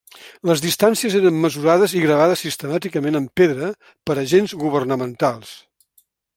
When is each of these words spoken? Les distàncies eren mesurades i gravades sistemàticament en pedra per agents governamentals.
Les 0.51 0.61
distàncies 0.65 1.17
eren 1.19 1.37
mesurades 1.43 1.93
i 1.99 2.01
gravades 2.07 2.43
sistemàticament 2.47 3.21
en 3.21 3.29
pedra 3.43 3.71
per 4.09 4.19
agents 4.25 4.59
governamentals. 4.67 5.57